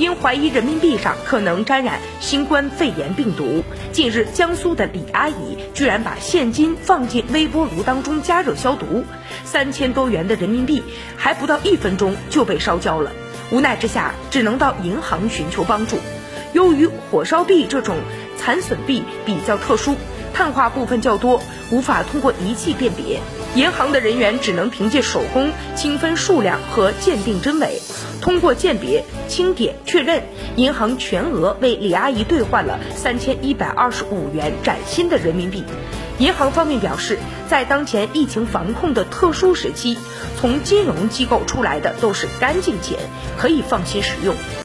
[0.00, 3.62] 因怀疑人民币上可能沾染新冠肺炎病毒。
[3.92, 9.04] 近日，江苏的李阿姨居然把现金放进微波炉当中加热消毒，
[9.44, 10.82] 三千多元的人民币
[11.18, 13.12] 还不到一分钟就被烧焦了。
[13.52, 15.98] 无奈之下，只能到银行寻求帮助。
[16.54, 17.98] 由于火烧币这种
[18.38, 19.96] 残损币比较特殊，
[20.32, 23.20] 碳化部分较多，无法通过仪器辨别，
[23.56, 27.80] 银行的人员只能凭借手工清分数量和鉴定真伪。
[28.20, 30.22] 通过鉴别、清点确认，
[30.56, 35.64] 银行全额为李阿姨兑换了三千一百二十五元崭新的人民币。
[36.18, 39.96] 银行方面表示，在当前疫情防控的特殊时期，
[40.38, 42.98] 从金融机构出来的都是干净钱，
[43.38, 44.34] 可以放心使用。